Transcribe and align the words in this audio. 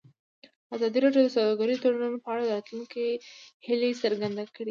ازادي 0.75 0.99
راډیو 1.05 1.23
د 1.25 1.29
سوداګریز 1.37 1.77
تړونونه 1.83 2.17
په 2.23 2.29
اړه 2.33 2.41
د 2.45 2.49
راتلونکي 2.55 3.05
هیلې 3.65 3.91
څرګندې 4.03 4.45
کړې. 4.53 4.59